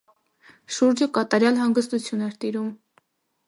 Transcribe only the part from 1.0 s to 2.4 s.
կատարյալ հանգստություն էր